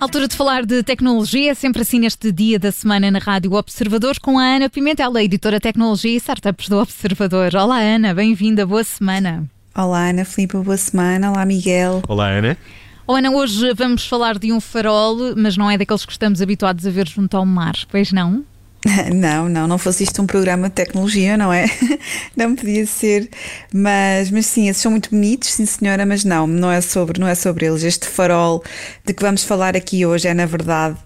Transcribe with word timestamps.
Altura 0.00 0.26
de 0.26 0.34
falar 0.34 0.66
de 0.66 0.82
tecnologia, 0.82 1.54
sempre 1.54 1.82
assim 1.82 2.00
neste 2.00 2.32
dia 2.32 2.58
da 2.58 2.72
semana 2.72 3.08
na 3.08 3.20
Rádio 3.20 3.52
Observador, 3.52 4.18
com 4.20 4.36
a 4.36 4.42
Ana 4.42 4.68
Pimentel, 4.68 5.16
a 5.16 5.22
editora 5.22 5.60
Tecnologia 5.60 6.10
e 6.10 6.16
Startups 6.16 6.68
do 6.68 6.78
Observador. 6.78 7.54
Olá 7.54 7.78
Ana, 7.78 8.12
bem-vinda, 8.12 8.66
boa 8.66 8.82
semana. 8.82 9.48
Olá 9.76 10.08
Ana 10.08 10.24
Filipe, 10.24 10.56
boa 10.56 10.76
semana. 10.76 11.30
Olá 11.30 11.46
Miguel. 11.46 12.02
Olá 12.08 12.26
Ana. 12.30 12.58
Oh, 13.06 13.14
Ana, 13.14 13.30
hoje 13.30 13.72
vamos 13.74 14.04
falar 14.04 14.40
de 14.40 14.52
um 14.52 14.60
farol, 14.60 15.36
mas 15.36 15.56
não 15.56 15.70
é 15.70 15.78
daqueles 15.78 16.04
que 16.04 16.10
estamos 16.10 16.42
habituados 16.42 16.84
a 16.84 16.90
ver 16.90 17.06
junto 17.06 17.36
ao 17.36 17.46
mar, 17.46 17.76
pois 17.88 18.10
não? 18.10 18.44
Não, 19.14 19.48
não, 19.48 19.66
não 19.66 19.78
fosse 19.78 20.04
isto 20.04 20.22
um 20.22 20.26
programa 20.26 20.68
de 20.68 20.74
tecnologia, 20.74 21.36
não 21.36 21.52
é? 21.52 21.66
Não 22.36 22.54
podia 22.54 22.86
ser, 22.86 23.28
mas, 23.72 24.30
mas 24.30 24.46
sim, 24.46 24.68
esses 24.68 24.82
são 24.82 24.90
muito 24.90 25.10
bonitos, 25.10 25.52
sim 25.52 25.66
senhora, 25.66 26.04
mas 26.04 26.24
não, 26.24 26.46
não 26.46 26.70
é 26.70 26.80
sobre, 26.80 27.18
não 27.18 27.26
é 27.26 27.34
sobre 27.34 27.66
eles. 27.66 27.82
Este 27.82 28.06
farol 28.06 28.62
de 29.04 29.12
que 29.12 29.22
vamos 29.22 29.42
falar 29.42 29.76
aqui 29.76 30.04
hoje 30.04 30.28
é, 30.28 30.34
na 30.34 30.46
verdade, 30.46 30.96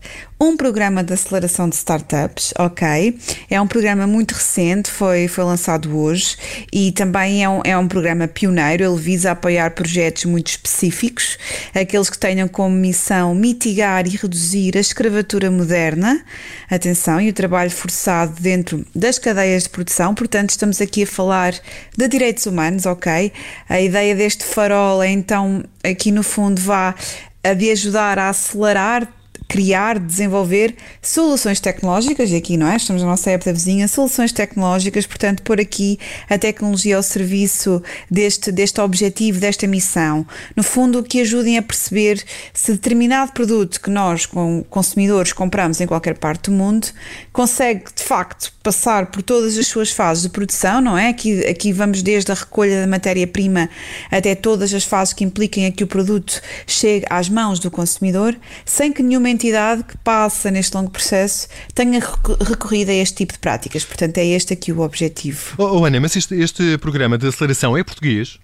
um 0.42 0.56
programa 0.56 1.04
de 1.04 1.12
aceleração 1.12 1.68
de 1.68 1.76
startups, 1.76 2.54
ok? 2.58 3.18
É 3.50 3.60
um 3.60 3.66
programa 3.66 4.06
muito 4.06 4.32
recente, 4.32 4.90
foi, 4.90 5.28
foi 5.28 5.44
lançado 5.44 5.94
hoje 5.94 6.34
e 6.72 6.92
também 6.92 7.44
é 7.44 7.48
um, 7.48 7.60
é 7.62 7.76
um 7.76 7.86
programa 7.86 8.26
pioneiro. 8.26 8.82
Ele 8.82 8.98
visa 8.98 9.32
apoiar 9.32 9.72
projetos 9.72 10.24
muito 10.24 10.48
específicos, 10.48 11.36
aqueles 11.74 12.08
que 12.08 12.16
tenham 12.16 12.48
como 12.48 12.74
missão 12.74 13.34
mitigar 13.34 14.06
e 14.06 14.16
reduzir 14.16 14.78
a 14.78 14.80
escravatura 14.80 15.50
moderna, 15.50 16.24
atenção, 16.70 17.20
e 17.20 17.28
o 17.28 17.34
trabalho 17.34 17.70
forçado 17.70 18.41
dentro 18.41 18.86
das 18.96 19.18
cadeias 19.18 19.64
de 19.64 19.68
produção. 19.68 20.14
Portanto, 20.14 20.50
estamos 20.50 20.80
aqui 20.80 21.02
a 21.02 21.06
falar 21.06 21.52
de 21.94 22.08
direitos 22.08 22.46
humanos, 22.46 22.86
ok? 22.86 23.30
A 23.69 23.78
ideia 23.78 24.14
deste 24.14 24.42
farol 24.42 25.02
é 25.02 25.10
então, 25.10 25.62
aqui 25.84 26.10
no 26.10 26.22
fundo, 26.22 26.62
vá 26.62 26.94
a 27.44 27.52
de 27.52 27.70
ajudar 27.70 28.19
a 28.19 28.30
acelerar 28.30 29.19
criar, 29.51 29.98
desenvolver 29.98 30.77
soluções 31.03 31.59
tecnológicas, 31.59 32.31
e 32.31 32.37
aqui 32.37 32.56
não 32.56 32.69
é? 32.69 32.77
Estamos 32.77 33.03
na 33.03 33.09
nossa 33.09 33.33
época 33.33 33.53
vizinha, 33.53 33.89
soluções 33.89 34.31
tecnológicas, 34.31 35.06
portanto, 35.06 35.43
por 35.43 35.61
aqui 35.61 35.98
a 36.29 36.39
tecnologia 36.39 36.97
ao 36.97 37.03
serviço 37.03 37.83
deste, 38.09 38.53
deste 38.53 38.81
objetivo, 38.81 39.41
desta 39.41 39.67
missão. 39.67 40.25
No 40.55 40.62
fundo, 40.62 41.03
que 41.03 41.21
ajudem 41.21 41.59
a 41.59 41.62
perceber 41.62 42.23
se 42.55 42.71
determinado 42.71 43.33
produto 43.33 43.81
que 43.81 43.91
nós, 43.91 44.25
como 44.25 44.62
consumidores, 44.71 45.33
compramos 45.33 45.81
em 45.81 45.87
qualquer 45.87 46.17
parte 46.17 46.48
do 46.48 46.53
mundo, 46.53 46.87
consegue 47.33 47.87
de 47.93 48.05
facto 48.05 48.53
passar 48.62 49.06
por 49.06 49.21
todas 49.21 49.59
as 49.59 49.67
suas 49.67 49.91
fases 49.91 50.23
de 50.23 50.28
produção, 50.28 50.81
não 50.81 50.97
é? 50.97 51.09
Aqui, 51.09 51.45
aqui 51.47 51.73
vamos 51.73 52.03
desde 52.03 52.31
a 52.31 52.37
recolha 52.37 52.83
da 52.83 52.87
matéria-prima 52.87 53.69
até 54.12 54.37
todas 54.37 54.73
as 54.73 54.84
fases 54.84 55.12
que 55.12 55.25
impliquem 55.25 55.67
a 55.67 55.73
que 55.73 55.83
o 55.83 55.89
produto 55.89 56.41
chegue 56.69 57.05
às 57.11 57.28
mãos 57.28 57.59
do 57.59 57.69
consumidor, 57.69 58.37
sem 58.65 58.93
que 58.93 59.03
nenhuma 59.03 59.28
entidade 59.41 59.84
que 59.84 59.96
passa 59.98 60.50
neste 60.50 60.77
longo 60.77 60.91
processo 60.91 61.48
tenha 61.74 61.98
recorrido 62.41 62.91
a 62.91 62.94
este 62.94 63.16
tipo 63.16 63.33
de 63.33 63.38
práticas. 63.38 63.84
Portanto, 63.84 64.19
é 64.19 64.27
este 64.27 64.52
aqui 64.52 64.70
o 64.70 64.80
objetivo. 64.80 65.55
Oh, 65.56 65.78
oh 65.78 65.84
Ana, 65.86 65.98
mas 65.98 66.14
este, 66.14 66.34
este 66.34 66.77
programa 66.77 67.16
de 67.16 67.27
aceleração 67.27 67.77
é 67.77 67.82
português? 67.82 68.38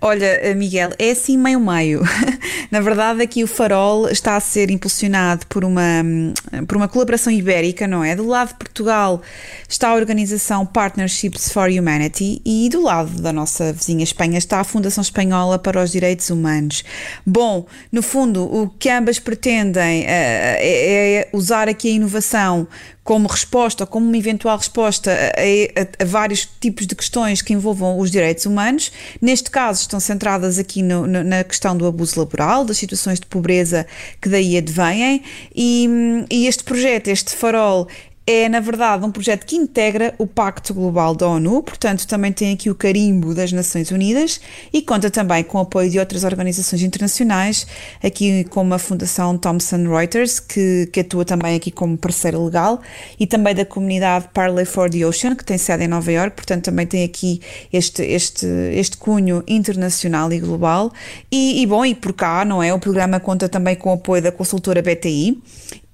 Olha, 0.00 0.24
eh, 0.24 0.54
Miguel, 0.54 0.90
é 0.98 1.10
assim 1.10 1.36
meio-meio. 1.36 2.02
Na 2.70 2.80
verdade, 2.80 3.22
aqui 3.22 3.44
o 3.44 3.46
Farol 3.46 4.08
está 4.08 4.36
a 4.36 4.40
ser 4.40 4.70
impulsionado 4.70 5.46
por 5.46 5.64
uma, 5.64 6.02
hum, 6.02 6.32
por 6.66 6.76
uma 6.76 6.88
colaboração 6.88 7.32
ibérica, 7.32 7.86
não 7.86 8.02
é? 8.02 8.16
Do 8.16 8.26
lado 8.26 8.48
de 8.48 8.54
Portugal 8.54 9.20
está 9.68 9.90
a 9.90 9.94
organização 9.94 10.64
Partnerships 10.64 11.52
for 11.52 11.68
Humanity 11.68 12.40
e 12.44 12.68
do 12.70 12.82
lado 12.82 13.20
da 13.20 13.32
nossa 13.32 13.72
vizinha 13.72 14.04
Espanha 14.04 14.38
está 14.38 14.60
a 14.60 14.64
Fundação 14.64 15.02
Espanhola 15.02 15.58
para 15.58 15.82
os 15.82 15.90
Direitos 15.90 16.30
Humanos. 16.30 16.82
Bom, 17.26 17.66
no 17.92 18.02
fundo, 18.02 18.44
o 18.44 18.68
que 18.68 18.88
ambas 18.88 19.18
pretendem 19.18 20.04
eh, 20.06 20.56
é, 20.60 21.20
é 21.20 21.28
usar 21.32 21.68
aqui 21.68 21.88
a 21.88 21.92
inovação 21.92 22.66
como 23.10 23.26
resposta, 23.26 23.84
como 23.84 24.06
uma 24.06 24.16
eventual 24.16 24.56
resposta 24.56 25.10
a, 25.10 25.14
a, 25.14 26.04
a, 26.04 26.06
vários 26.06 26.48
tipos 26.60 26.86
de 26.86 26.94
questões 26.94 27.42
que 27.42 27.52
envolvam 27.52 27.98
os 27.98 28.08
direitos 28.08 28.46
humanos. 28.46 28.92
Neste 29.20 29.50
caso, 29.50 29.80
estão 29.80 29.98
centradas 29.98 30.60
aqui 30.60 30.80
no, 30.80 31.08
no, 31.08 31.24
na 31.24 31.42
questão 31.42 31.76
do 31.76 31.88
abuso 31.88 32.20
laboral, 32.20 32.64
das 32.64 32.76
situações 32.76 33.18
de 33.18 33.26
pobreza 33.26 33.84
que 34.22 34.28
daí 34.28 34.56
advêm, 34.56 35.24
e, 35.52 35.88
e 36.30 36.46
este 36.46 36.62
projeto, 36.62 37.08
este 37.08 37.34
farol, 37.34 37.88
é, 38.30 38.48
na 38.48 38.60
verdade, 38.60 39.04
um 39.04 39.10
projeto 39.10 39.44
que 39.44 39.56
integra 39.56 40.14
o 40.16 40.24
Pacto 40.24 40.72
Global 40.72 41.16
da 41.16 41.26
ONU, 41.26 41.64
portanto, 41.64 42.06
também 42.06 42.30
tem 42.32 42.52
aqui 42.52 42.70
o 42.70 42.74
carimbo 42.76 43.34
das 43.34 43.50
Nações 43.50 43.90
Unidas 43.90 44.40
e 44.72 44.80
conta 44.80 45.10
também 45.10 45.42
com 45.42 45.58
o 45.58 45.62
apoio 45.62 45.90
de 45.90 45.98
outras 45.98 46.22
organizações 46.22 46.80
internacionais, 46.82 47.66
aqui 48.00 48.44
como 48.44 48.72
a 48.72 48.78
Fundação 48.78 49.36
Thomson 49.36 49.82
Reuters, 49.88 50.38
que, 50.38 50.88
que 50.92 51.00
atua 51.00 51.24
também 51.24 51.56
aqui 51.56 51.72
como 51.72 51.98
parceira 51.98 52.38
legal, 52.38 52.80
e 53.18 53.26
também 53.26 53.52
da 53.52 53.64
comunidade 53.64 54.28
Parley 54.32 54.64
for 54.64 54.88
the 54.88 55.04
Ocean, 55.04 55.34
que 55.34 55.44
tem 55.44 55.58
sede 55.58 55.82
em 55.84 55.88
Nova 55.88 56.12
York, 56.12 56.36
portanto, 56.36 56.66
também 56.66 56.86
tem 56.86 57.02
aqui 57.02 57.40
este, 57.72 58.02
este, 58.04 58.46
este 58.74 58.96
cunho 58.96 59.42
internacional 59.48 60.32
e 60.32 60.38
global. 60.38 60.92
E, 61.32 61.62
e 61.62 61.66
bom, 61.66 61.84
e 61.84 61.96
por 61.96 62.12
cá, 62.12 62.44
não 62.44 62.62
é? 62.62 62.72
O 62.72 62.78
programa 62.78 63.18
conta 63.18 63.48
também 63.48 63.74
com 63.74 63.90
o 63.90 63.94
apoio 63.94 64.22
da 64.22 64.30
consultora 64.30 64.80
BTI 64.80 65.42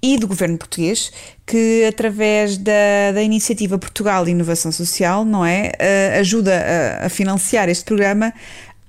e 0.01 0.17
do 0.17 0.27
governo 0.27 0.57
português, 0.57 1.11
que 1.45 1.85
através 1.85 2.57
da, 2.57 3.11
da 3.13 3.23
iniciativa 3.23 3.77
Portugal 3.77 4.27
Inovação 4.27 4.71
Social, 4.71 5.25
não 5.25 5.45
é, 5.45 5.71
uh, 5.71 6.19
ajuda 6.19 6.53
a, 7.01 7.05
a, 7.05 7.09
financiar 7.09 7.67
este 7.67 7.83
programa 7.83 8.31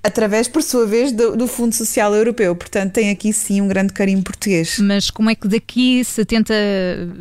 através, 0.03 0.47
por 0.47 0.61
sua 0.61 0.85
vez, 0.85 1.11
do, 1.11 1.35
do, 1.35 1.47
Fundo 1.47 1.73
Social 1.73 2.15
Europeu. 2.15 2.55
Portanto, 2.55 2.93
tem 2.93 3.09
aqui 3.09 3.33
sim 3.33 3.59
um 3.59 3.67
grande 3.67 3.91
carinho 3.91 4.21
português. 4.21 4.77
Mas 4.79 5.09
como 5.09 5.29
é 5.29 5.35
que 5.35 5.47
daqui 5.47 6.03
se 6.03 6.23
tenta, 6.23 6.53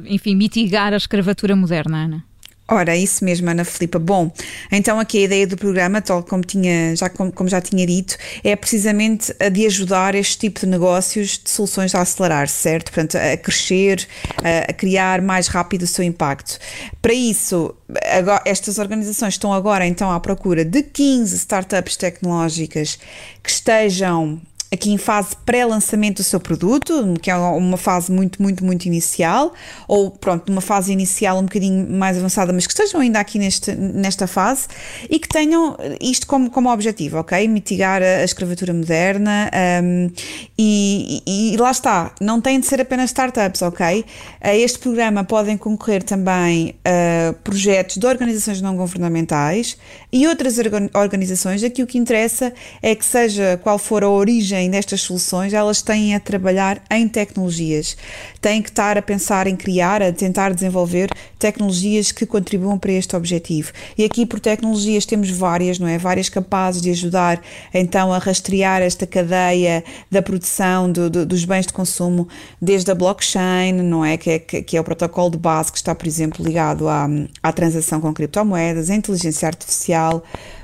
enfim, 0.05 0.35
mitigar 0.37 0.93
a 0.93 0.97
escravatura 0.97 1.57
moderna, 1.57 2.05
Ana? 2.05 2.28
Ora, 2.71 2.95
isso 2.95 3.25
mesmo, 3.25 3.49
Ana 3.49 3.65
Filipa. 3.65 3.99
Bom, 3.99 4.31
então 4.71 5.01
aqui 5.01 5.19
a 5.19 5.21
ideia 5.23 5.47
do 5.47 5.57
programa, 5.57 6.03
tal 6.03 6.23
como, 6.23 6.43
tinha, 6.43 6.95
já, 6.95 7.09
como, 7.09 7.33
como, 7.33 7.49
já 7.49 7.63
tinha 7.63 7.87
dito, 7.87 8.19
é 8.45 8.55
precisamente 8.55 9.35
a 9.41 9.49
de 9.49 9.65
ajudar 9.65 10.15
este 10.15 10.37
tipo 10.37 10.61
de 10.61 10.67
negócios, 10.67 11.41
de 11.43 11.49
soluções 11.49 11.95
a 11.95 12.03
acelerar, 12.03 12.47
certo? 12.47 12.93
Portanto, 12.93 13.17
a 13.17 13.39
crescer, 13.39 14.07
a, 14.45 14.71
a 14.71 14.73
criar 14.75 15.23
mais 15.23 15.49
rápido 15.49 15.83
o 15.83 15.87
seu 15.87 16.05
impacto. 16.05 16.59
Para 17.01 17.15
isso, 17.15 17.75
agora, 18.13 18.43
estas 18.45 18.79
organizações 18.79 19.33
estão 19.35 19.51
agora 19.51 19.87
então 19.87 20.13
à 20.13 20.21
procura 20.21 20.63
de 20.63 20.83
15 20.83 21.37
startups 21.37 21.97
tecnológicas 21.97 22.99
que 23.43 23.51
estejam 23.51 24.39
aqui 24.71 24.91
em 24.91 24.99
fase 24.99 25.35
pré-lançamento 25.47 26.19
do 26.19 26.23
seu 26.23 26.39
produto, 26.39 27.15
que 27.23 27.31
é 27.31 27.37
uma 27.37 27.77
fase 27.77 28.13
muito, 28.13 28.43
muito, 28.43 28.65
muito 28.65 28.85
inicial, 28.87 29.53
ou 29.87 30.11
pronto, 30.11 30.49
numa 30.51 30.61
fase 30.61 30.93
inicial 30.93 31.39
um 31.39 31.43
bocadinho 31.43 31.89
mais 31.91 32.19
avançada, 32.19 32.53
mas 32.53 32.67
que 32.67 32.73
estejam 32.73 33.01
ainda 33.01 33.19
aqui 33.19 33.39
neste, 33.39 33.75
nesta 33.75 34.27
fase 34.27 34.69
e 35.09 35.19
que 35.19 35.29
tenham 35.29 35.77
isto 36.01 36.27
como, 36.27 36.51
como 36.51 36.71
objetivo, 36.71 37.19
ok? 37.19 37.49
Mitigar 37.49 38.03
a, 38.03 38.23
escravatura 38.23 38.75
moderna 38.75 39.51
um, 39.83 40.11
e, 40.59 41.23
e, 41.27 41.55
e, 41.55 41.57
lá 41.57 41.71
está, 41.71 42.13
não 42.21 42.41
têm 42.41 42.61
de 42.61 42.67
ser 42.67 42.81
apenas 42.81 43.11
startups, 43.11 43.63
ok? 43.63 44.05
A 44.41 44.55
este 44.55 44.79
programa 44.79 45.25
podem 45.25 45.57
concorrer 45.57 46.03
também 46.03 46.75
uh, 46.87 47.33
projetos 47.43 47.97
de 47.97 48.07
organizações 48.07 48.61
não 48.61 48.77
governamentais 48.77 49.79
e 50.13 50.27
outras 50.27 50.57
organizações. 50.95 51.65
Aqui 51.65 51.83
o 51.83 51.87
que 51.87 51.97
interessa 51.97 52.53
é 52.83 52.95
que 52.95 53.05
seja 53.05 53.59
qual 53.63 53.79
for 53.79 54.05
a 54.05 54.09
origem 54.09 54.58
origem 54.59 54.71
destas 54.71 55.01
soluções, 55.01 55.53
elas 55.53 55.83
têm 55.83 56.15
a 56.15 56.21
trabalhar 56.21 56.83
em 56.91 57.09
tecnologias, 57.09 57.97
têm 58.41 58.63
que 58.63 58.69
estar 58.69 58.99
a 58.99 59.03
pensar 59.03 59.47
em 59.47 59.57
criar, 59.57 60.03
a 60.03 60.13
tentar 60.13 60.53
desenvolver 60.53 61.11
tecnologias 61.39 62.13
que 62.13 62.27
contribuam 62.27 62.79
para 62.79 62.93
este 62.93 63.17
objetivo. 63.17 63.73
E 63.97 64.05
aqui 64.05 64.27
por 64.27 64.41
tecnologias 64.41 65.07
temos 65.07 65.31
várias, 65.31 65.79
não 65.79 65.87
é? 65.87 65.97
Várias 65.97 66.29
capazes 66.29 66.83
de 66.83 66.91
ajudar 66.91 67.41
então 67.73 68.13
a 68.13 68.19
rastrear 68.19 68.83
esta 68.83 69.07
cadeia 69.07 69.85
da 70.11 70.21
produção 70.21 70.91
do, 70.91 71.09
do, 71.09 71.27
dos 71.27 71.45
bens 71.45 71.67
de 71.67 71.73
consumo, 71.73 72.29
desde 72.61 72.91
a 72.91 72.95
blockchain, 72.95 73.73
não 73.73 74.05
é? 74.05 74.17
Que, 74.17 74.31
é? 74.31 74.39
que 74.39 74.77
é 74.77 74.81
o 74.81 74.85
protocolo 74.85 75.31
de 75.31 75.39
base 75.39 75.71
que 75.71 75.79
está, 75.79 75.95
por 75.95 76.07
exemplo, 76.07 76.45
ligado 76.45 76.89
à, 76.89 77.09
à 77.43 77.53
transação 77.53 78.01
com 78.01 78.13
criptomoedas, 78.13 78.91
a 78.91 78.95
inteligência 78.95 79.47
artificial 79.47 80.23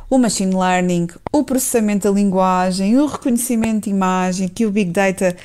o 0.08 0.18
machine 0.18 0.54
learning, 0.54 1.08
o 1.32 1.42
processamento 1.44 2.08
da 2.08 2.14
linguagem, 2.14 2.98
o 2.98 3.06
reconhecimento 3.06 3.84
de 3.84 3.90
imagem, 3.90 4.48
que 4.48 4.66
o 4.66 4.70
big 4.70 4.90
data 4.90 5.36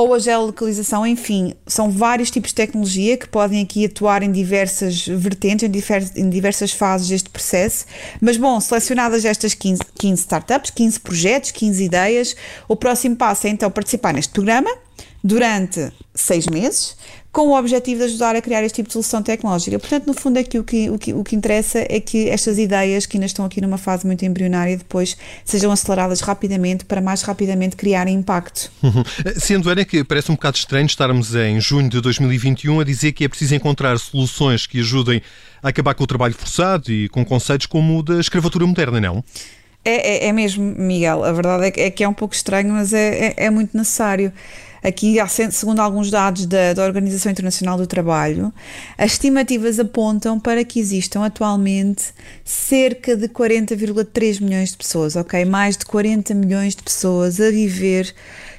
ou 0.00 0.14
a 0.14 0.18
geolocalização, 0.18 1.06
enfim, 1.06 1.52
são 1.66 1.90
vários 1.90 2.30
tipos 2.30 2.50
de 2.50 2.54
tecnologia 2.54 3.18
que 3.18 3.28
podem 3.28 3.62
aqui 3.62 3.84
atuar 3.84 4.22
em 4.22 4.32
diversas 4.32 5.06
vertentes, 5.06 5.68
em, 5.68 6.22
em 6.22 6.30
diversas 6.30 6.72
fases 6.72 7.06
deste 7.06 7.28
processo. 7.28 7.84
Mas, 8.18 8.38
bom, 8.38 8.58
selecionadas 8.60 9.26
estas 9.26 9.52
15, 9.52 9.82
15 9.98 10.22
startups, 10.22 10.70
15 10.70 11.00
projetos, 11.00 11.50
15 11.50 11.84
ideias, 11.84 12.34
o 12.66 12.74
próximo 12.74 13.14
passo 13.14 13.46
é 13.46 13.50
então 13.50 13.70
participar 13.70 14.14
neste 14.14 14.32
programa 14.32 14.70
durante 15.22 15.92
seis 16.14 16.46
meses, 16.46 16.96
com 17.32 17.48
o 17.48 17.56
objetivo 17.56 17.98
de 17.98 18.04
ajudar 18.06 18.34
a 18.34 18.42
criar 18.42 18.64
este 18.64 18.76
tipo 18.76 18.88
de 18.88 18.92
solução 18.92 19.22
tecnológica. 19.22 19.78
Portanto, 19.78 20.06
no 20.06 20.14
fundo, 20.14 20.38
aqui 20.38 20.58
o 20.58 20.64
que, 20.64 20.90
o 20.90 20.98
que, 20.98 21.12
o 21.12 21.22
que 21.22 21.36
interessa 21.36 21.84
é 21.88 22.00
que 22.00 22.28
estas 22.28 22.58
ideias, 22.58 23.06
que 23.06 23.16
ainda 23.16 23.26
estão 23.26 23.44
aqui 23.44 23.60
numa 23.60 23.78
fase 23.78 24.04
muito 24.04 24.24
embrionária, 24.24 24.76
depois 24.76 25.16
sejam 25.44 25.70
aceleradas 25.70 26.20
rapidamente 26.20 26.84
para 26.84 27.00
mais 27.00 27.22
rapidamente 27.22 27.76
criarem 27.76 28.14
impacto. 28.16 28.70
Uhum. 28.82 29.04
Sendo, 29.38 29.70
Ana, 29.70 29.84
que 29.84 30.02
parece 30.02 30.30
um 30.32 30.34
bocado 30.34 30.56
estranho 30.56 30.86
estarmos 30.86 31.34
em 31.34 31.60
junho 31.60 31.88
de 31.88 32.00
2021 32.00 32.80
a 32.80 32.84
dizer 32.84 33.12
que 33.12 33.24
é 33.24 33.28
preciso 33.28 33.54
encontrar 33.54 33.98
soluções 33.98 34.66
que 34.66 34.80
ajudem 34.80 35.22
a 35.62 35.68
acabar 35.68 35.94
com 35.94 36.02
o 36.02 36.06
trabalho 36.06 36.34
forçado 36.34 36.90
e 36.90 37.08
com 37.10 37.24
conceitos 37.24 37.66
como 37.66 37.98
o 37.98 38.02
da 38.02 38.18
escravatura 38.18 38.66
moderna, 38.66 39.00
não? 39.00 39.22
É, 39.84 40.26
é, 40.26 40.28
é 40.28 40.32
mesmo, 40.32 40.62
Miguel. 40.64 41.24
A 41.24 41.32
verdade 41.32 41.66
é 41.66 41.90
que 41.90 42.02
é, 42.02 42.06
é 42.06 42.08
um 42.08 42.14
pouco 42.14 42.34
estranho, 42.34 42.72
mas 42.72 42.92
é, 42.92 43.28
é, 43.28 43.34
é 43.46 43.50
muito 43.50 43.76
necessário. 43.76 44.32
Aqui, 44.82 45.16
segundo 45.50 45.80
alguns 45.80 46.10
dados 46.10 46.46
da, 46.46 46.72
da, 46.72 46.84
Organização 46.84 47.30
Internacional 47.30 47.76
do 47.76 47.86
Trabalho, 47.86 48.52
as 48.96 49.12
estimativas 49.12 49.78
apontam 49.78 50.40
para 50.40 50.64
que 50.64 50.80
existam 50.80 51.24
atualmente 51.24 52.04
cerca 52.44 53.16
de 53.16 53.28
40,3 53.28 54.40
milhões 54.40 54.70
de 54.70 54.78
pessoas, 54.78 55.16
ok? 55.16 55.44
Mais 55.44 55.76
de 55.76 55.84
40 55.84 56.34
milhões 56.34 56.74
de 56.74 56.82
pessoas 56.82 57.40
a 57.40 57.50
viver 57.50 58.14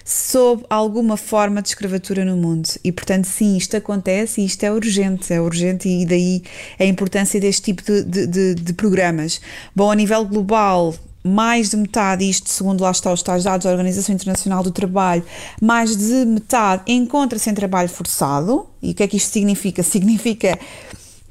sob 0.06 0.63
alguma 0.69 1.18
forma 1.18 1.62
de 1.62 1.69
escravatura 1.69 2.25
no 2.25 2.35
mundo. 2.35 2.69
E, 2.83 2.91
portanto, 2.91 3.25
sim, 3.25 3.57
isto 3.57 3.77
acontece 3.77 4.41
e 4.41 4.45
isto 4.45 4.63
é 4.63 4.71
urgente, 4.71 5.33
é 5.33 5.41
urgente 5.41 5.88
e 5.88 6.06
daí 6.06 6.44
a 6.79 6.85
importância 6.85 7.39
deste 7.39 7.62
tipo 7.63 7.83
de, 7.83 8.03
de, 8.03 8.27
de, 8.27 8.56
de 8.56 8.74
programas. 8.74 9.41
Bom, 9.75 9.91
a 9.91 9.95
nível 9.95 10.25
global, 10.25 10.94
mais 11.23 11.69
de 11.69 11.77
metade, 11.77 12.27
isto 12.27 12.50
segundo 12.50 12.81
lá 12.81 12.91
está 12.91 13.12
os 13.12 13.21
tais 13.21 13.44
dados 13.44 13.65
da 13.65 13.71
Organização 13.71 14.13
Internacional 14.13 14.63
do 14.63 14.71
Trabalho, 14.71 15.23
mais 15.62 15.95
de 15.95 16.25
metade 16.25 16.83
encontra-se 16.88 17.50
em 17.50 17.53
trabalho 17.53 17.89
forçado. 17.89 18.68
E 18.81 18.91
o 18.91 18.94
que 18.94 19.03
é 19.03 19.07
que 19.07 19.18
isto 19.18 19.31
significa? 19.31 19.83
Significa 19.83 20.57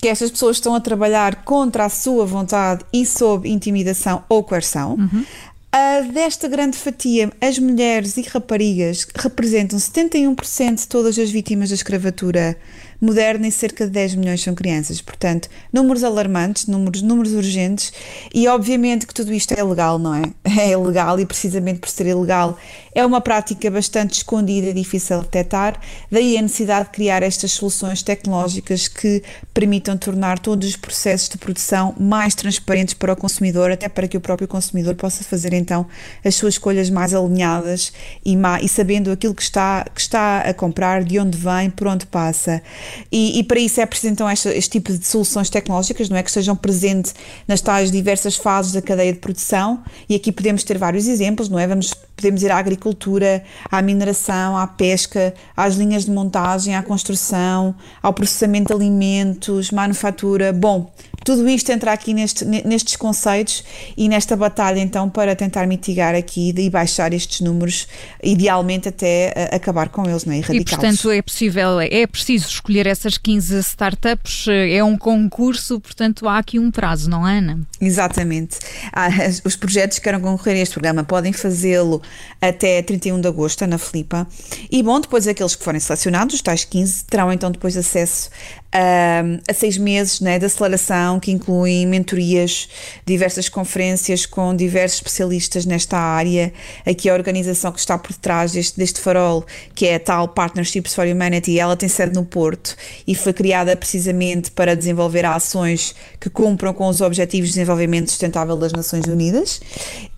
que 0.01 0.09
estas 0.09 0.31
pessoas 0.31 0.57
estão 0.57 0.75
a 0.75 0.81
trabalhar 0.81 1.45
contra 1.45 1.85
a 1.85 1.89
sua 1.89 2.25
vontade 2.25 2.85
e 2.93 3.05
sob 3.05 3.49
intimidação 3.49 4.25
ou 4.29 4.43
coerção. 4.43 4.95
Uhum. 4.95 5.25
Uh, 5.73 6.13
desta 6.13 6.49
grande 6.49 6.77
fatia, 6.77 7.31
as 7.41 7.57
mulheres 7.59 8.17
e 8.17 8.23
raparigas 8.23 9.07
representam 9.15 9.79
71% 9.79 10.75
de 10.75 10.89
todas 10.89 11.17
as 11.17 11.31
vítimas 11.31 11.69
da 11.69 11.77
escravatura 11.77 12.57
moderna 13.01 13.49
e 13.49 13.53
cerca 13.53 13.87
de 13.87 13.93
10 13.93 14.17
milhões 14.17 14.43
são 14.43 14.55
crianças. 14.55 15.01
Portanto, 15.01 15.49
números 15.73 16.05
alarmantes, 16.05 16.67
números, 16.67 17.03
números 17.03 17.33
urgentes 17.33 17.93
e 18.35 18.47
obviamente 18.47 19.07
que 19.07 19.15
tudo 19.15 19.33
isto 19.33 19.53
é 19.53 19.61
ilegal, 19.61 19.99
não 19.99 20.15
é? 20.15 20.23
É 20.61 20.73
ilegal 20.73 21.19
e 21.19 21.25
precisamente 21.25 21.79
por 21.79 21.89
ser 21.89 22.07
ilegal 22.07 22.59
é 22.95 23.05
uma 23.07 23.21
prática 23.21 23.71
bastante 23.71 24.15
escondida 24.15 24.69
e 24.69 24.73
difícil 24.73 25.19
de 25.19 25.25
detectar, 25.25 25.79
daí 26.11 26.37
a 26.37 26.43
necessidade 26.43 26.87
de 26.87 26.91
criar 26.91 27.23
estas 27.23 27.53
soluções 27.53 28.03
tecnológicas 28.03 28.89
que 28.89 29.23
permitam 29.55 29.97
tornar 29.97 30.39
todos 30.39 30.69
os 30.69 30.77
processos 30.77 31.29
de 31.29 31.39
produção 31.39 31.95
mais 31.99 32.35
transparentes 32.35 32.95
para 32.95 33.13
o 33.13 33.17
consumidor, 33.17 33.71
até 33.71 33.89
para 33.89 34.09
que 34.09 34.17
o 34.17 34.21
próprio 34.21 34.49
consumidor 34.49 34.95
possa 34.97 35.23
fazer 35.23 35.53
então 35.53 35.87
as 36.25 36.35
suas 36.35 36.55
escolhas 36.55 36.91
mais 36.91 37.15
alinhadas 37.15 37.93
e, 38.25 38.37
e 38.63 38.69
sabendo 38.69 39.11
aquilo 39.13 39.35
que 39.35 39.43
está, 39.43 39.87
que 39.95 40.01
está 40.01 40.41
a 40.41 40.53
comprar, 40.53 41.05
de 41.05 41.19
onde 41.19 41.39
vem, 41.39 41.71
por 41.71 41.87
onde 41.87 42.07
passa. 42.07 42.63
E, 43.11 43.39
e 43.39 43.45
para 43.45 43.59
isso 43.59 43.81
é 43.81 43.87
preciso 43.87 44.13
então 44.13 44.31
este, 44.31 44.49
este, 44.49 44.71
tipo 44.71 44.93
de 44.93 45.07
soluções 45.07 45.51
tecnológicas, 45.51 46.09
não 46.09 46.17
é? 46.17 46.23
Que 46.23 46.31
estejam 46.31 46.57
presentes 46.57 47.15
nas 47.47 47.61
tais 47.61 47.91
diversas 47.91 48.37
fases 48.37 48.73
da 48.73 48.83
cadeia 48.83 49.13
de 49.13 49.19
produção, 49.19 49.83
e 50.09 50.15
aqui 50.15 50.33
podemos 50.33 50.65
ter 50.65 50.79
vários 50.79 51.07
exemplos, 51.07 51.49
não 51.49 51.59
é? 51.59 51.67
Vamos, 51.67 51.93
podemos 52.17 52.43
ir 52.43 52.51
à 52.51 52.59
agricultura, 52.59 53.43
à 53.71 53.83
mineração, 53.83 54.57
à 54.57 54.67
pesca, 54.67 55.35
às 55.57 55.75
linhas 55.75 56.05
de 56.05 56.11
montagem, 56.11 56.75
à 56.75 56.83
construção, 56.83 57.75
ao 58.03 58.13
processamento 58.13 58.69
de 58.69 58.75
alimentos, 58.75 59.71
manufatura. 59.71 60.53
Bom, 60.53 60.91
tudo 61.25 61.49
isto 61.49 61.71
entra 61.71 61.93
aqui 61.93 62.15
neste, 62.15 62.45
nestes 62.45 62.97
conceitos 62.97 63.65
e 63.97 64.09
nesta 64.09 64.37
batalha 64.37 64.81
então 64.81 65.09
para 65.09 65.37
tentar 65.37 65.67
mitigar 65.67 66.15
aqui 66.15 66.55
e 66.57 66.71
baixar 66.71 67.13
estes 67.13 67.41
números, 67.41 67.87
idealmente 68.23 68.89
até 68.89 69.35
uh, 69.37 69.57
acabar 69.57 69.89
com 69.89 70.09
eles, 70.09 70.25
não 70.25 70.33
é? 70.33 70.39
E 70.39 70.65
portanto 70.65 71.11
é 71.11 71.23
possível, 71.23 71.81
é 71.81 72.07
preciso 72.07 72.49
escolher 72.49 72.87
essas 72.87 73.19
15 73.19 73.59
startups, 73.61 74.47
eh, 74.49 74.77
é 74.77 74.85
um 74.85 74.97
concurso, 74.97 75.81
portanto 75.81 76.29
há 76.29 76.39
aqui 76.39 76.59
um 76.59 76.71
prazo, 76.71 77.09
não 77.09 77.27
é, 77.27 77.39
Ana? 77.39 77.61
Exatamente. 77.81 78.59
Ah, 78.93 79.09
os 79.45 79.57
projetos 79.57 79.99
que 79.99 80.05
queiram 80.05 80.21
concorrer 80.21 80.57
a 80.57 80.61
este 80.61 80.73
programa 80.73 81.05
podem 81.05 81.33
fazê-lo 81.33 82.03
até 82.41 82.83
31 82.83 83.21
de 83.21 83.29
agosto 83.29 83.67
na 83.67 83.79
Flipa. 83.79 84.27
E 84.71 84.83
bom, 84.83 85.01
depois 85.01 85.27
aqueles 85.27 85.55
que 85.55 85.65
forem 85.65 85.81
selecionados, 85.81 86.35
os 86.35 86.43
tais 86.43 86.65
15, 86.65 87.05
terão 87.05 87.33
então 87.33 87.51
depois 87.51 87.77
acesso 87.77 88.31
a 88.73 89.53
seis 89.53 89.77
meses 89.77 90.21
né, 90.21 90.39
de 90.39 90.47
aceleração 90.47 91.10
que 91.19 91.33
incluem 91.33 91.87
mentorias, 91.87 92.69
diversas 93.05 93.49
conferências 93.49 94.27
com 94.27 94.55
diversos 94.55 94.99
especialistas 94.99 95.65
nesta 95.67 95.99
área. 95.99 96.53
Aqui 96.87 97.09
a 97.09 97.15
organização 97.15 97.73
que 97.73 97.81
está 97.81 97.99
por 97.99 98.13
detrás 98.13 98.53
deste, 98.53 98.79
deste 98.79 99.01
farol, 99.01 99.45
que 99.75 99.87
é 99.87 99.97
a 99.97 100.01
tal 100.01 100.29
Partnerships 100.29 100.95
for 100.95 101.07
Humanity, 101.07 101.59
ela 101.59 101.77
tem 101.77 101.89
sede 101.89 102.15
no 102.15 102.25
Porto 102.25 102.77
e 103.07 103.15
foi 103.15 103.33
criada 103.33 103.75
precisamente 103.75 104.51
para 104.51 104.77
desenvolver 104.77 105.25
ações 105.25 105.95
que 106.21 106.31
cumpram 106.31 106.73
com 106.75 106.87
os 106.87 107.01
Objetivos 107.01 107.49
de 107.49 107.55
Desenvolvimento 107.55 108.11
Sustentável 108.11 108.57
das 108.57 108.73
Nações 108.73 109.07
Unidas 109.07 109.61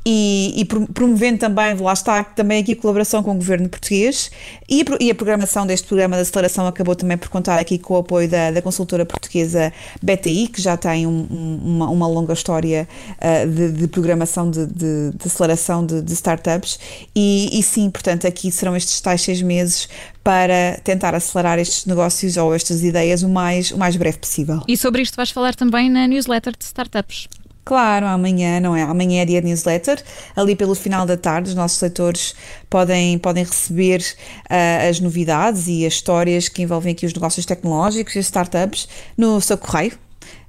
e, 0.05 0.55
e, 0.57 0.65
promovendo 0.65 1.39
também, 1.39 1.77
lá 1.77 1.93
está, 1.93 2.25
também 2.25 2.61
aqui 2.61 2.73
a 2.73 2.77
colaboração 2.77 3.23
com 3.23 3.31
o 3.31 3.35
governo 3.35 3.69
português 3.69 4.33
e, 4.69 4.85
e, 4.99 5.11
a 5.11 5.15
programação 5.15 5.65
deste 5.65 5.87
programa 5.87 6.17
de 6.17 6.23
aceleração 6.23 6.67
acabou 6.67 6.97
também 6.97 7.17
por 7.17 7.29
contar 7.29 7.59
aqui 7.59 7.79
com 7.79 7.95
o 7.95 7.99
apoio 7.99 8.29
da, 8.29 8.51
da 8.51 8.61
consultora 8.61 9.07
portuguesa 9.07 9.73
BTI, 10.03 10.49
que 10.49 10.61
já 10.61 10.77
tem 10.77 11.07
um, 11.07 11.61
uma, 11.63 11.89
uma, 11.91 12.09
longa 12.09 12.33
história 12.33 12.89
uh, 13.19 13.49
de, 13.49 13.73
de, 13.73 13.87
programação 13.87 14.51
de, 14.51 14.67
de, 14.67 15.11
de 15.13 15.27
aceleração 15.27 15.87
de, 15.87 16.13
startups 16.13 16.81
e, 17.15 17.59
e 17.59 17.63
sim, 17.63 17.89
portanto, 17.89 18.27
aqui 18.27 18.51
serão 18.51 18.77
estes 18.77 19.01
tais 19.01 19.23
seis 19.23 19.41
meses 19.41 19.89
para 20.25 20.81
tentar 20.85 21.15
acelerar 21.15 21.59
estes 21.59 21.87
negócios 21.87 22.37
ou 22.37 22.55
estas 22.55 22.83
ideias 22.83 23.23
o 23.23 23.29
mais, 23.29 23.71
o 23.71 23.79
mais 23.79 23.97
breve 23.97 24.19
possível. 24.19 24.63
E 24.69 24.77
sobre 24.77 25.03
isto 25.03 25.17
vais 25.17 25.31
falar 25.31 25.55
também 25.55 25.91
na 25.91 26.07
newsletter 26.07 26.55
de 26.57 26.65
startups. 26.65 27.29
Claro, 27.65 28.07
amanhã, 28.07 28.59
não 28.59 28.75
é? 28.75 28.83
Amanhã 28.83 29.23
é 29.23 29.25
dia 29.25 29.41
de 29.41 29.47
newsletter. 29.47 30.03
Ali 30.35 30.57
pelo 30.57 30.75
final 30.75 31.07
da 31.07 31.17
tarde, 31.17 31.51
os 31.51 31.55
nossos 31.55 31.81
leitores 31.81 32.35
podem, 32.69 33.19
podem 33.19 33.45
receber 33.45 34.01
uh, 34.01 34.89
as 34.91 34.99
novidades 34.99 35.69
e 35.69 35.87
as 35.87 35.95
histórias 35.95 36.49
que 36.49 36.63
envolvem 36.63 36.93
aqui 36.93 37.07
os 37.07 37.15
negócios 37.15 37.47
tecnológicos 37.47 38.17
e 38.17 38.19
as 38.19 38.25
startups 38.27 38.89
no 39.17 39.41
seu 39.41 39.57
correio. 39.57 39.93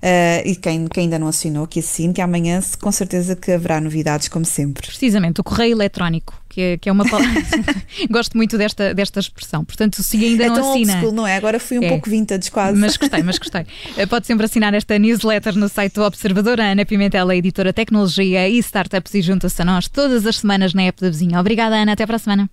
Uh, 0.04 0.44
e 0.46 0.56
quem, 0.56 0.88
quem 0.88 1.04
ainda 1.04 1.18
não 1.18 1.28
assinou, 1.28 1.66
que 1.66 1.80
assine, 1.80 2.14
que 2.14 2.22
amanhã 2.22 2.60
com 2.82 2.92
certeza 2.92 3.36
que 3.36 3.52
haverá 3.52 3.80
novidades, 3.80 4.28
como 4.28 4.44
sempre. 4.44 4.86
Precisamente, 4.86 5.40
o 5.40 5.44
correio 5.44 5.74
eletrónico, 5.74 6.34
que 6.54 6.62
é, 6.62 6.78
que 6.78 6.88
é 6.88 6.92
uma 6.92 7.04
palavra. 7.04 7.42
Gosto 8.12 8.38
muito 8.38 8.58
desta, 8.58 8.94
desta 8.94 9.20
expressão. 9.20 9.66
Portanto, 9.66 10.04
se 10.04 10.24
ainda 10.24 10.44
é 10.44 10.48
não 10.48 10.56
tão 10.56 10.72
assina. 10.72 11.00
School, 11.00 11.12
não 11.12 11.26
é? 11.26 11.36
Agora 11.36 11.60
fui 11.60 11.80
um 11.80 11.84
é. 11.84 11.90
pouco 11.90 12.08
vintage 12.10 12.52
quase. 12.52 12.78
Mas 12.80 12.96
gostei, 12.96 13.24
mas 13.24 13.40
gostei. 13.40 13.66
Eh, 13.98 14.06
pode 14.06 14.28
sempre 14.28 14.46
assinar 14.46 14.74
esta 14.76 15.00
newsletter 15.00 15.58
no 15.58 15.68
site 15.68 15.96
do 15.96 16.04
Observador. 16.04 16.62
A 16.62 16.66
Ana 16.66 16.86
Pimentel, 16.86 17.32
editora 17.32 17.74
Tecnologia 17.74 18.48
e 18.48 18.60
Startups, 18.60 19.16
e 19.16 19.22
junta-se 19.22 19.60
a 19.62 19.66
nós 19.66 19.88
todas 19.88 20.28
as 20.28 20.38
semanas 20.38 20.74
na 20.76 20.84
app 20.84 21.02
da 21.02 21.10
vizinha. 21.10 21.40
Obrigada, 21.40 21.76
Ana. 21.76 21.94
Até 21.94 22.06
para 22.06 22.18
a 22.18 22.20
semana. 22.20 22.50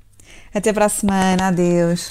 Até 0.54 0.72
para 0.72 0.86
a 0.86 0.88
semana. 0.88 1.48
Adeus. 1.48 2.10